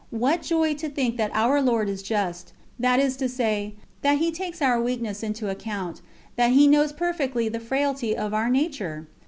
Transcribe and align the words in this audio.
What 0.09 0.41
joy 0.41 0.73
to 0.77 0.89
think 0.89 1.17
that 1.17 1.29
Our 1.35 1.61
Lord 1.61 1.87
is 1.87 2.01
just, 2.01 2.53
that 2.79 2.99
is 2.99 3.15
to 3.17 3.29
say, 3.29 3.75
that 4.01 4.17
He 4.17 4.31
takes 4.31 4.59
our 4.59 4.81
weakness 4.81 5.21
into 5.21 5.47
account, 5.47 6.01
that 6.37 6.53
He 6.53 6.65
knows 6.65 6.91
perfectly 6.91 7.47
the 7.49 7.59
frailty 7.59 8.17
of 8.17 8.33
our 8.33 8.49
nature! 8.49 9.05